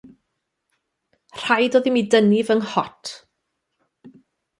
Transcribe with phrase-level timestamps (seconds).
[1.41, 3.13] Rhaid oedd i mi dynnu fy nghot.